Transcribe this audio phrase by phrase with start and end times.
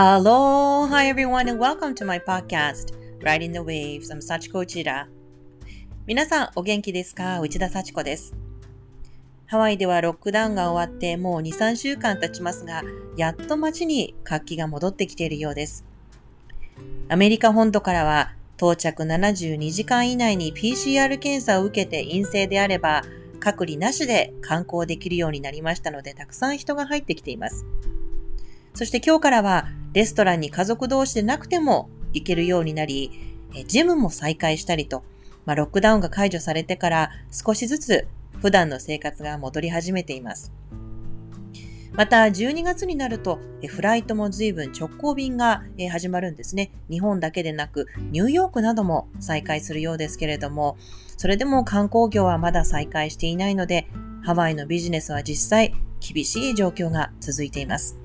[0.00, 4.12] Aloha everyone and welcome to my podcast, Riding the Waves.
[4.12, 5.06] I'm Sachiko Uchida.
[6.06, 7.40] 皆さんお元気ですか？
[7.40, 8.32] 内田幸子です。
[9.46, 12.84] ハワイではロックダウンが終わってもう2、3週間経ちますが、
[13.16, 15.84] やっと街に活気が戻ってきているようです。
[17.08, 23.02] アメリカ本土からは到着72時間以内に PCR 検査を受けて陰性であれば、
[23.40, 27.66] 隔離なしで観光できるようになりましたので、たくさん人が入ってきています。
[28.74, 35.02] そして今日からはレストランに家族同士でなくても行けるようになり、ジムも再開したりと、
[35.46, 38.08] まあ、ロックダウンが解除されてから少しずつ
[38.40, 40.52] 普段の生活が戻り始めています。
[41.92, 46.70] また、12月になると、フライトも随分直行便が始まるんですね。
[46.88, 50.76] 日本だけでなく、ニューヨークなども再開するようですけれども、
[51.16, 53.88] それでも観光業はまだ再開していないので、
[54.22, 57.98] ハワイのビジネスは実際厳しい状況が続いています。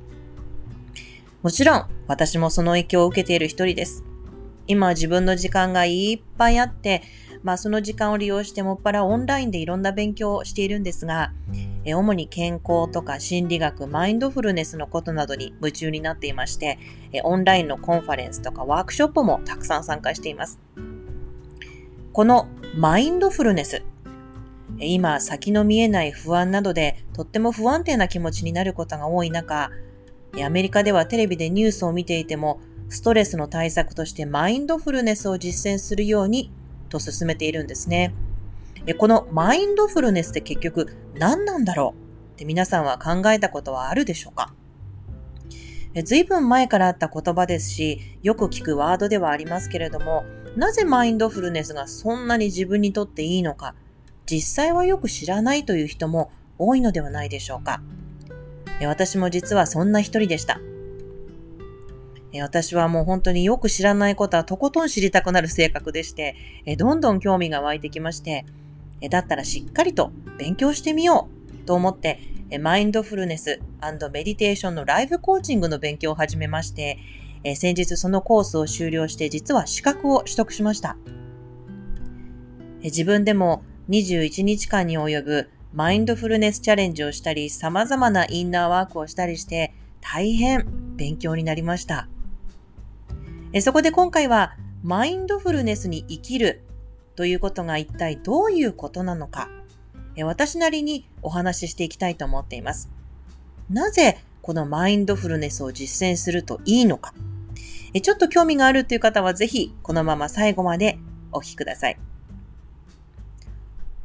[1.44, 4.06] もちろん、私もその影響を受けている一人です。
[4.66, 7.02] 今自分の時間がいっぱいあって、
[7.44, 11.34] まあその時間を利用してもっぱらオンラインでいろんな勉強をしているんですが、
[11.84, 16.80] え主に健康とか心理学、マインドフルネスのことなどに夢中になっていまして、
[17.12, 20.62] えオンラインのコンファレンスとかワークショップもたくさん参加しています。
[22.14, 23.84] このマインドフルネス、
[24.80, 29.72] 今先の見えない不安などでとっても不安定な気持ちになることが多い中、
[30.42, 36.52] アメリカではテレビでニュースを見ていても、ストレスの対策としてマインドフルネスを実践するように
[36.90, 38.14] と進めているんですね。
[38.98, 42.34] このマインドフルネスって結局何なんだろう？
[42.34, 44.54] って皆さんは考えたことはあるでしょうか？
[46.04, 50.26] 随分前からあった言葉ですし、よく聞くワードではありますけれども、
[50.58, 53.76] なぜマインドフルネスがそんなに自分にとっていいのか、
[54.26, 57.82] 実際はよく知らないという人も多いのではないでしょうか？
[58.82, 60.60] 私も実はそんな一人でした。
[62.42, 66.36] 私はもう本当によく知らないことはとことん知りたくなる性格でして、
[66.78, 68.46] どんどん興味が湧いてきまして、
[69.10, 72.20] だったらしっかりと勉強してみようと思って、
[72.60, 73.60] マインドフルネス
[74.12, 76.98] メディテーションのライブコーチングの勉強を始めまして、
[77.56, 80.98] 先日そのコースを終了して実は資格を取得しました。
[82.84, 92.08] 自分でも21日間に及ぶマインドフルネスチャレンジをしたり、様々なインナーワークをしたりして、大変勉強になりました。
[93.60, 96.62] そこで今回は、マインドフルネスに生きる
[97.16, 99.50] ということが一体どういうことなのか、
[100.24, 102.92] 私なりにお話ししていきたいと思っています。
[103.70, 107.16] なぜこのマインドフルネスを実践するといいのか、
[108.00, 111.00] ちょっと興味があるという方はぜひこのまま最後まで
[111.32, 111.98] お聞きください。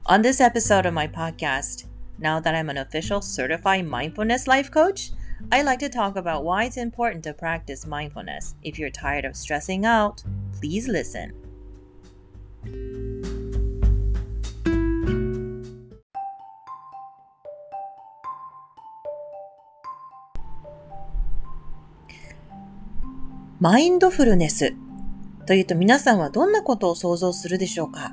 [0.08, 1.86] On this episode of my podcast,
[2.20, 5.12] now that I'm an official certified mindfulness life coach,
[5.52, 8.56] I like to talk about why it's important to practice mindfulness.
[8.64, 10.24] If you're tired of stressing out,
[10.59, 11.34] please listen.
[23.64, 24.74] マインドフルネス
[25.46, 28.12] というと皆さんはどんなことを想像するでしょうか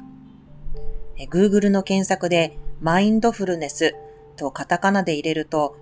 [1.17, 3.95] Google の検索でマインドフルネス
[4.35, 5.77] とカタカナで入れると、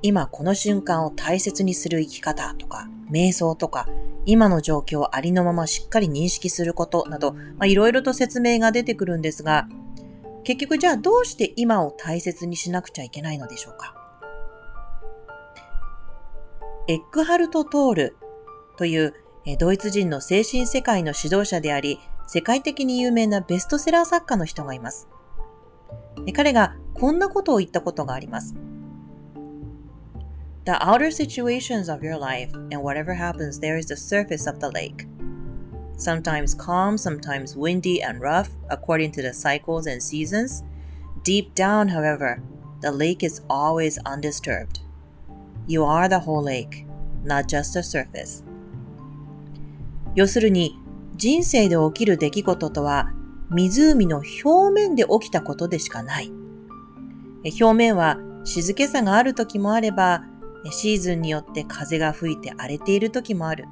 [0.00, 3.86] 今この瞬間を大切にする生き方とか、瞑想とか、
[4.24, 9.68] 今の状況をありのまましっかり認識することなど、いろいろと説明が出てくるんですが、
[10.44, 13.94] 結局じゃあどうして今を大切にしなくちゃいけないのでしょうか？
[16.88, 18.16] エッグハルト・トール
[18.76, 19.14] という
[19.58, 22.00] ドイツ人の精神世界の指導者であり、
[22.34, 25.06] 世界的に有名なベストセラー作家の人がいます。
[26.34, 28.54] 彼がこんなことを言ったことがあります。
[30.64, 35.06] The outer situations of your life and whatever happens there is the surface of the lake.
[35.98, 40.64] Sometimes calm, sometimes windy and rough according to the cycles and seasons.
[41.24, 42.40] Deep down, however,
[42.80, 44.80] the lake is always undisturbed.
[45.66, 46.86] You are the whole lake,
[47.22, 48.42] not just the surface.
[50.14, 50.81] 要するに、
[51.22, 53.12] 人生で起きる出来事とは
[53.48, 56.32] 湖の表面で起きたことでしかない。
[57.44, 60.24] 表面は静けさがある時もあれば、
[60.72, 63.66] シーズンによって風が吹いて荒れている時もある。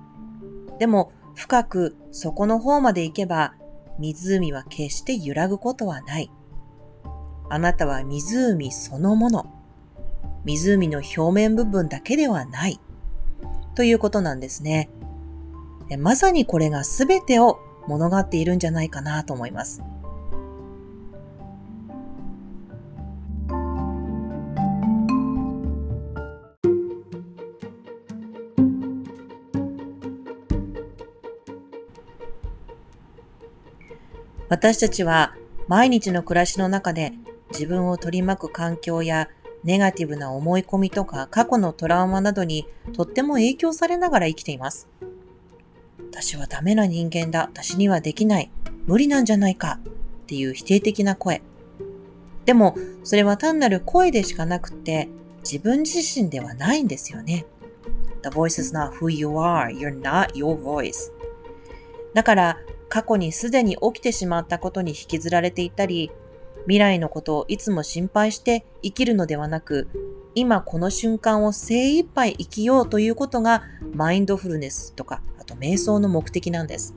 [0.79, 3.55] でも深く底の方まで行けば
[3.99, 6.31] 湖は決して揺らぐことはない。
[7.49, 9.53] あなたは湖そのもの。
[10.45, 12.79] 湖の表面部分だけではない。
[13.75, 14.89] ということなんですね。
[15.97, 19.83] まさにこれが全てを物語っているんじゃないかなと思います。
[34.49, 35.37] 私たちは
[35.69, 37.13] 毎日の暮らしの中で
[37.53, 39.29] 自分を取り巻く環境や
[39.63, 44.89] ネガティブな思い込みとか過去のトラウマなどにとっても影響されながら生きています。
[46.13, 47.43] 私はダメな人間だ。
[47.43, 48.51] 私にはできない。
[48.87, 49.79] 無理なんじゃないか。
[50.23, 51.41] っていう否定的な声。
[52.45, 55.09] でも、それは単なる声でしかなくって、
[55.43, 57.47] 自分自身ではないんですよね。
[58.23, 59.69] The voice is not who you are.
[59.69, 61.13] You're not your voice.
[62.13, 62.59] だから、
[62.89, 66.11] 過去にすでに起きてしまったことに引きずられていたり、
[66.65, 69.89] 未来のことをいつも心配して生きるのではなく、
[70.35, 73.63] 今この瞬間を精一杯生きようということが
[73.95, 76.95] マインドフルネスとか、と瞑想の目的なんです。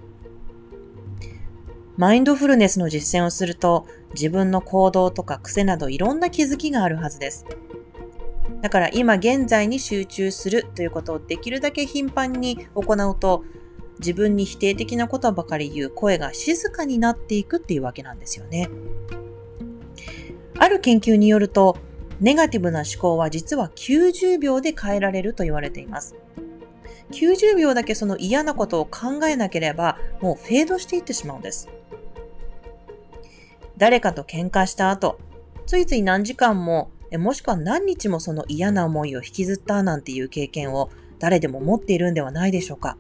[1.98, 7.46] マインドフルネスの実践をすると自分の行動とか癖などいろんな気づきがあるはずです。
[8.62, 13.44] だから今現在に集中するということをできるだけ頻繁に行うと
[14.00, 18.70] 自分に否定的なことばかり言う声が静かになっていくっていうわけなんですよね。
[20.58, 21.78] ある研究によると、
[22.22, 26.16] ネガティブな思考は実は90秒で変えられると言われています。
[27.14, 31.70] 90秒だけその嫌なことを考えなければ、もうフェードしていってしまうんです。
[33.78, 35.20] 誰かと喧嘩した後、
[35.66, 40.90] ついつい何時間も、もしくは何日もその嫌な思いを引きずったなんていう経験を
[41.20, 42.98] 誰でも持っているんではないでしょうか。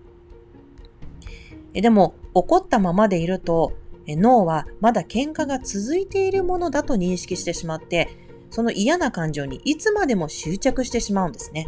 [1.73, 3.73] でも、怒ったままでいると、
[4.07, 8.09] 脳はまだ喧嘩が続いているものだと認識してしまって、
[8.49, 11.67] その嫌な感情にいつまでも執着してしまうんですね。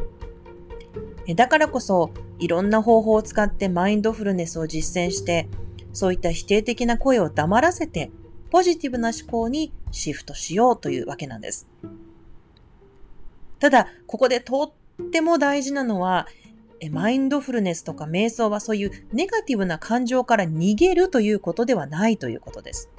[1.33, 5.47] だからこそ、いろんな方法を使ってマインドフルネスを実践して、
[5.93, 8.11] そういった否定的な声を黙らせて、
[8.51, 11.67] ポジティブな思考にシフトしようというわけなんです。
[13.59, 16.27] ただ、ここでとっても大事なのは、
[16.91, 22.89] マインドフルネスとか瞑想はそういうネガティブな感情から逃げるということではないということです。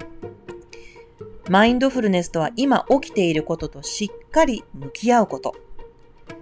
[1.49, 5.55] マインドフルネスとは今起きていることとしっかり向き合うこと。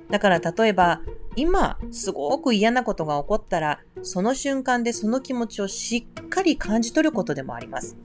[0.10, 1.02] だから例えば
[1.36, 7.98] 今すごく嫌なことが起こったらその瞬間でその気持ちをしっかり感じ取ることでもあります。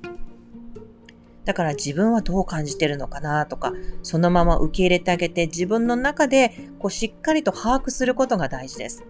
[1.44, 3.72] だから自分はどう感じてるのかなとか、
[4.02, 9.04] そのまま受け入れてあげて自分の中でこうしっかりと把握することが大事です。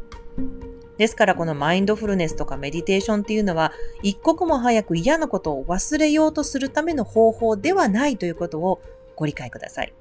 [0.96, 3.72] ですからこのマインドフルネスとかメディテーションっていうのは
[4.02, 8.82] 一刻も早く嫌なことを忘れようとするための方法ではないということを
[9.16, 9.94] ご理解ください。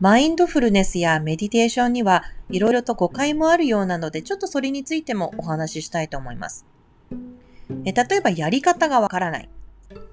[0.00, 6.64] マインドフルネスやメディテーションにはいろいろと誤解もあるようなので、ちょっとそれについてもお話ししたいと思います。
[7.84, 9.50] え例えばやり方がわからない。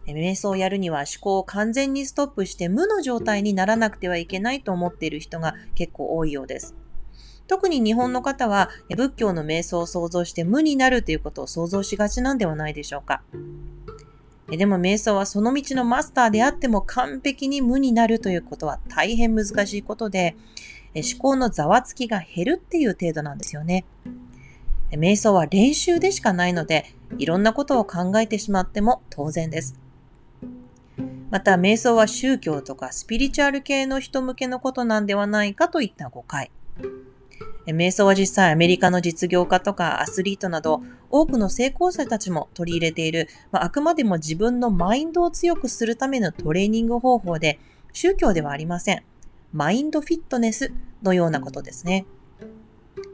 [0.06, 6.75] 瞑想をやるには思考を完全にストップして無の状態にならなくてはいけないと思っている人が結構多いようです。
[7.48, 13.22] 特に日本の方は仏教の瞑想を想像して無になるということを想像しがちなんではないでしょうか。
[14.50, 20.36] でも瞑想はその道のマスターであっても完璧に無になるということは大変難しいことで、
[20.96, 23.86] 思考のざわつきが減るっていう程度なんですよね。
[24.92, 29.78] 瞑想は練習でしかないので、いろんなことを考えてしまっても当然です。
[31.30, 36.52] また、瞑想は宗教とかスピリチュアル系の人向けのことなんではないかといった誤解。
[37.66, 47.60] 瞑想は実際アメリカの実業家とかアスリートなど多くの成功者たちも取り入れている、まあ、あくまでも自分のマインドを強くするためのトレーニング方法で
[47.94, 49.04] 宗教ではありません。
[49.54, 50.72] マインドフィットネス
[51.04, 52.06] のようなことですね。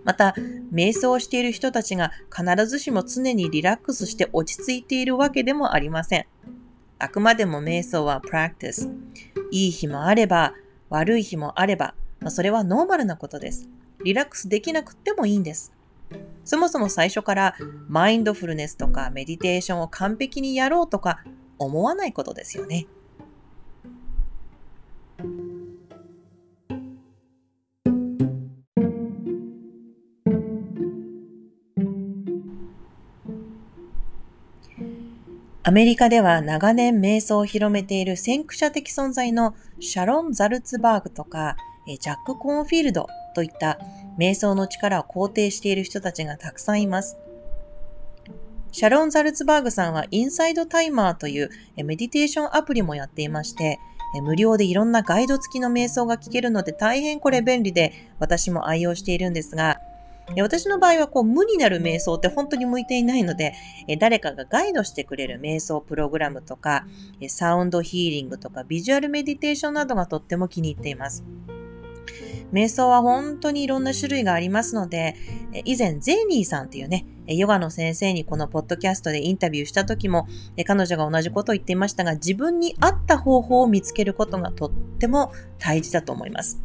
[0.04, 0.36] また、
[0.74, 6.26] 瞑想をしている人たちが必ずしも常にリラックスして落ち着いているわけでもありません。
[7.00, 8.90] あくまでも瞑想はプラクティス。
[9.52, 10.54] いい日もあれば、
[10.90, 13.70] 悪い日もあれば、まあ、それはノーマルなことです。
[14.04, 15.74] リラックスできなくてもいいんです。
[16.46, 17.56] そもそも最初から
[17.88, 21.24] マインドフルネスとかメディテーションを完璧にやろうとか
[21.58, 22.86] 思わないことですよね。
[35.66, 41.56] アメリカでは長年瞑想を広めている先駆者的存在のシャロン・ザルツバーグとか
[41.88, 43.80] ジャック・コーンフィールドといった
[44.18, 47.18] 瞑想の力を肯定している人たちがたくさんいます。
[48.72, 53.78] シャロン・ザルツバーグさんはインサイドタイマーというメディテーションアプリもやっていまして、
[54.24, 59.80] 無料でいろんなガイド付きの瞑想が聞けるので大変これ便利で私も愛用しているんですが、
[60.42, 63.54] 私の場合はこう無になる瞑想って本当に向いていないので、
[64.00, 66.86] 誰かがガイドしてくれる瞑想プログラムとか、
[67.28, 71.24] サウンドヒーリングとかビジュアルメディテーションなどがとっても気に入っています。
[72.54, 75.16] 瞑想は本当にいろんな種類がありますので、
[75.66, 80.28] 以前ゼーニーさんっていうね、ヨガの先生にこのポッドキャストでインタビューした時も、
[80.66, 86.62] 彼女が同じことを言っていましたが、自分に合った方法を見つけることがとっても大事だと思います。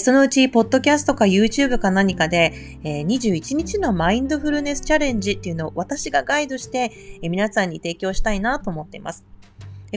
[0.00, 2.52] そのうち、ポッドキャストか YouTube か何かで、
[2.84, 9.24] 21日のマインドフルネスチャレンジっていうのを私がガイドして、皆さんに提供したいなと思っています。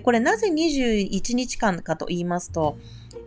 [0.03, 2.77] これなぜ21日間かと言いますと、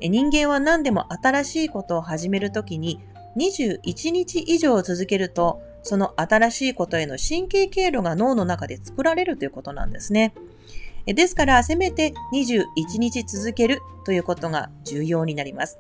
[0.09, 3.01] 人間は何でも新しいことを始めるときに
[3.37, 10.35] 21日以上続けると、その新しいことへの神経経路が脳の中で作られるということなんですね。
[11.07, 15.79] ですから、せめて21日続けるということが重要になります。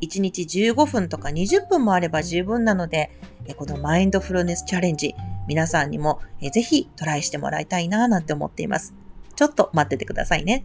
[0.00, 3.10] 1日15分とか20分もあれば十分なので、
[3.56, 5.14] このマインドフルネスチャレンジ、
[5.46, 6.20] 皆さんにも
[6.52, 8.94] ぜひトライしてもらいたいななんて思っています。
[9.36, 10.64] ちょっと待っててくださいね。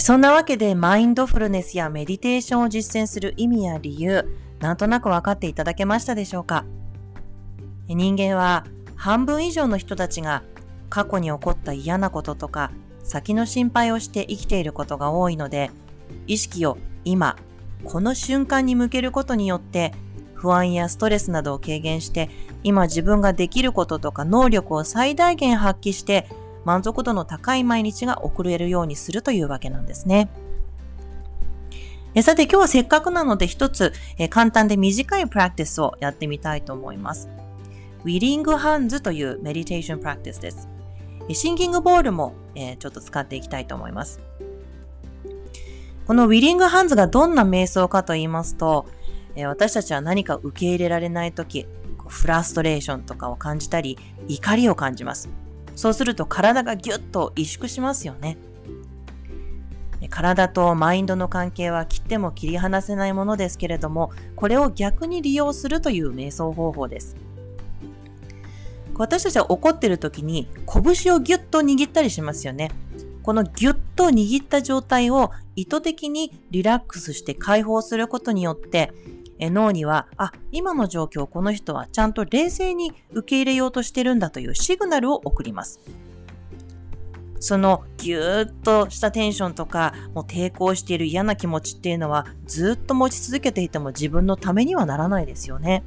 [0.00, 4.26] そんなわけでマインドフルネスやメディテーションを実践する意味や理由、
[4.58, 6.64] なんとなく分かっていただけましたでしょうか？
[7.88, 8.64] 人間は
[8.96, 10.42] 半分以上の人たちが
[10.88, 12.72] 過去に起こった嫌なこととか
[13.04, 15.70] 先の心配をして生きていることが多いので
[16.26, 17.36] 意識を今
[17.84, 19.92] この瞬間に向けることによって
[20.34, 22.28] 不安やストレスなどを軽減して
[22.64, 26.28] 今自分ができることとか能力を最大限発揮して
[26.66, 30.28] 満足度の高い毎日が送れるようにするというわけなんですね。
[32.22, 33.92] さて今日はせっかくなので一つ
[34.30, 37.28] 簡単で短いプラクティスをやってみたいと思います。
[38.02, 40.68] ウィリングハンズというメディテーションプラクティスです。
[41.32, 44.20] シンキングボールもちょっと使っていきたいと思います。
[46.08, 48.86] このウィリングハンズがどんな瞑想かと言いますと、
[49.36, 51.68] 私たちは何か受け入れられないとき、
[52.08, 55.28] フラストレーションとかを感じたり、怒りを感じます。
[55.76, 58.36] そうすると体がギュッと萎縮しますよね。
[60.10, 67.16] 体とマインドの関係は切っても切り離せないものですけれども、これを逆に利用するという瞑想方法です。
[68.94, 72.70] 私たちは怒ってる時に拳をギュッと握ったりしますよね。
[73.22, 78.92] このギュッと握った状態を意図的にリラックスして解放することによって、
[79.38, 85.80] え脳には、あ、今の状況この人はちゃんと冷静に受け入れようとしてるんだというシグナルを送ります。
[87.38, 95.84] そのギューッとしたテンションとか、もう抵抗している嫌な気持ちっていうのはずっと持ち続けていても自分のためにはならないですよね。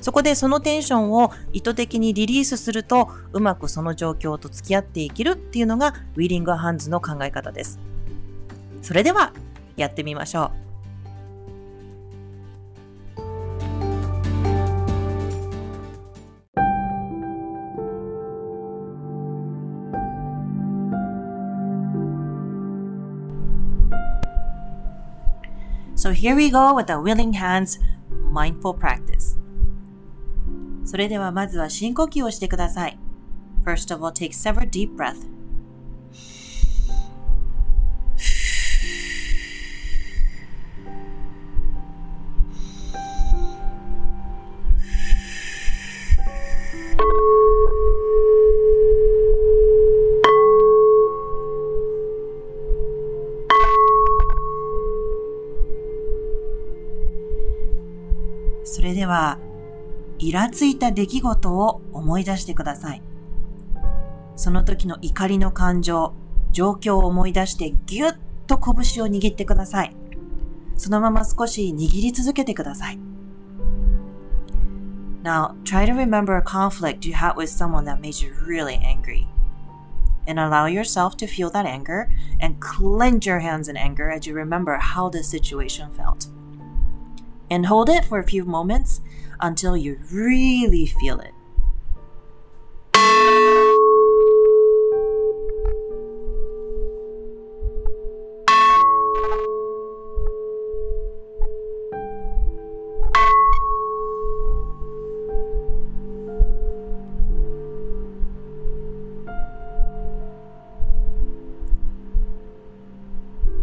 [0.00, 7.78] そこでそのテンションを意図的にリリースすると、うまくその状況と付き合っていけるっていうのがウィリングハンズの考え方です。
[8.82, 9.32] それでは、
[9.76, 10.73] やってみましょう。
[26.23, 27.77] here we go with the willing hands
[28.31, 29.37] mindful practice.
[30.85, 32.97] それではまずは深呼吸をしてください。
[33.65, 35.27] First of all, take several deep breaths.
[60.50, 63.02] ついた出来事を思い出してください。
[64.36, 66.12] その時の怒りの感情、
[66.50, 68.12] 状況を思い出してぎゅっ
[68.46, 69.94] と拳を握ってください。
[70.76, 72.98] そのまま少し握り続けてください。
[75.22, 79.26] Now, try to remember a conflict you had with someone that made you really angry.
[80.26, 82.08] And allow yourself to feel that anger
[82.40, 86.26] and clench your hands in anger as you remember how the situation felt.
[87.50, 89.00] And hold it for a few moments
[89.39, 91.33] until you really feel it.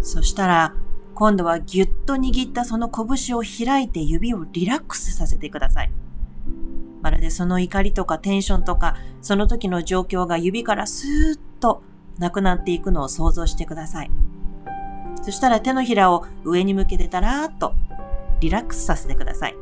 [0.06, 0.79] そしたら
[1.21, 5.91] 今度はぎゅっと握ったその拳を開いて指をリラックスさせてください。
[7.03, 11.83] ま、るでその怒りとかテンションとか、その時の状況が指からスーッと
[12.17, 14.11] なくなっていくのを想像してください。
[15.21, 17.75] そしたら手のひらを上に向けてたらーっと
[18.39, 19.55] リラックスさせてください。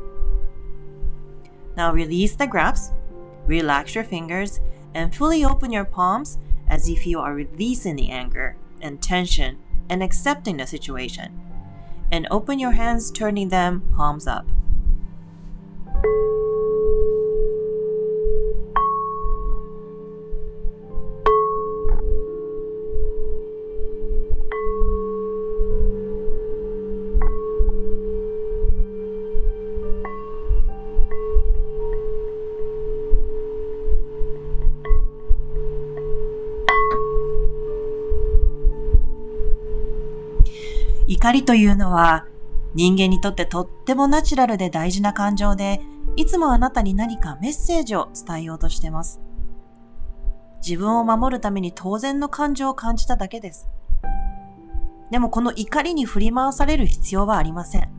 [1.76, 2.94] Now release the grasp,
[3.46, 4.62] relax your fingers,
[4.94, 6.40] and fully open your palms
[6.70, 9.58] as if you are releasing the anger and tension
[9.90, 11.49] and accepting the situation.
[12.12, 14.46] And open your hands, turning them palms up.
[41.10, 42.24] 怒りというのは
[42.76, 45.80] 人間にとってとってもナチュラルで大事な感情で、
[46.14, 49.20] いつもあなたに何かメッセージを伝えようとしています。
[50.64, 53.68] 自分を守るために当然の感情を感じただけです。
[55.10, 57.90] でもこの怒りに振り回される必要はありません。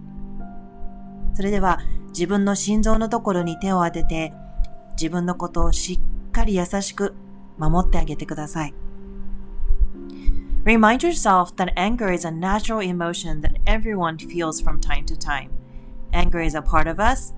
[1.34, 1.82] それでは
[2.14, 4.32] 自分の心臓のところに手を当てて、
[4.94, 6.00] 自分のことをし
[6.30, 7.14] っかり優しく
[7.58, 8.74] 守ってあげてください。
[10.64, 15.52] Remind yourself that anger is a natural emotion that everyone feels from time to time.
[16.14, 17.34] Anger is a part of us,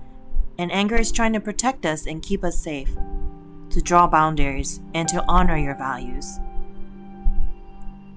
[0.58, 2.94] and anger is trying to protect us and keep us safe,
[3.70, 6.38] to draw boundaries, and to honor your values.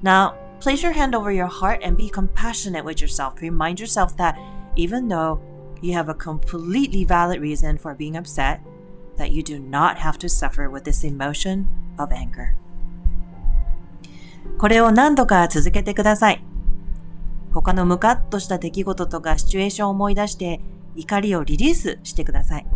[0.02, 3.42] Now, place your hand over your heart and be compassionate with yourself.
[3.42, 4.38] Remind yourself that
[4.76, 5.42] even though
[5.82, 8.62] you have a completely valid reason for being upset,
[9.16, 12.58] that you do not have to suffer with this emotion of anger.
[14.58, 16.44] これを何度か続けてください。
[17.54, 20.62] 他のムカッとした出来事とかシチュエーションを思い出して
[20.96, 22.68] 怒りをリリースしてください。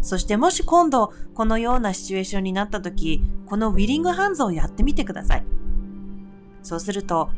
[0.00, 5.44] そしてもし今度このようなシチュエーションになった時、このウィリングハンズをやってみてください。
[6.62, 7.30] そうすると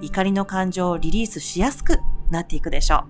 [0.00, 1.98] 怒りの感情をリリースしやすく
[2.30, 3.04] なっていくでしょ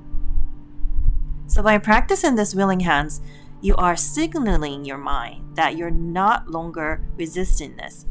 [1.46, 1.50] う。
[1.50, 3.22] So by practicing this willing hands,
[3.62, 8.07] you are signaling your mind that you're not longer resisting this.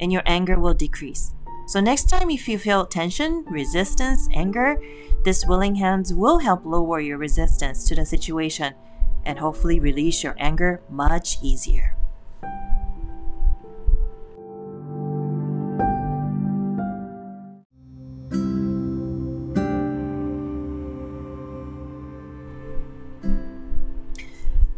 [0.00, 1.32] And your anger will decrease.
[1.66, 4.76] So, next time if you feel tension, resistance, anger,
[5.24, 8.74] this willing hands will help lower your resistance to the situation
[9.24, 11.96] and hopefully release your anger much easier.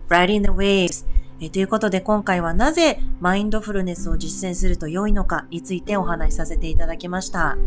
[0.09, 1.03] Riding the waves
[1.41, 7.59] えということで今回はなぜマインドフルネスを実践すると良いのかについてお話しさせていただきました。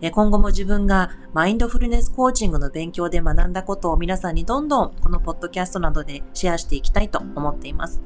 [0.00, 8.02] え今後も自分がマインドフルネスコーチングの勉強で学んだことを皆さんにどんどんこのポッドキャストなどでシェアしていきたいと思っています。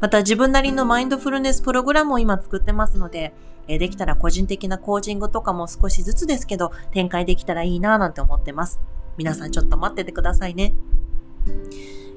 [0.00, 3.32] また自分なりのマインドフルネスプログラムを今作ってますので、
[3.66, 8.80] えできたら個人的なコーチングとかも少しずつですけど展開できたらいいなぁなんて思ってます。
[9.16, 10.74] 皆さんちょっと待っててくださいね。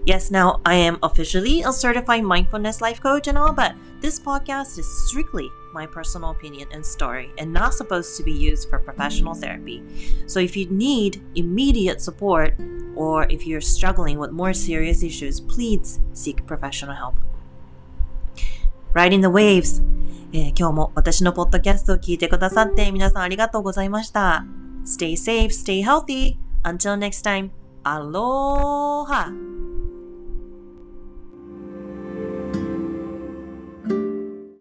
[0.06, 4.78] Yes, now I am officially a certified mindfulness life coach and all, but this podcast
[4.78, 9.34] is strictly my personal opinion and story and not supposed to be used for professional
[9.34, 9.82] therapy.
[10.26, 12.54] So if you need immediate support
[12.96, 17.14] or if you're struggling with more serious issues, please seek professional help.
[18.92, 19.80] Riding the waves
[20.34, 24.46] えー、今日も私のポッドキャストを聞いてくださって皆さんありがとうございました。
[24.84, 26.38] Stay safe, stay healthy.
[26.64, 27.50] Until next time,
[27.84, 29.55] aloha!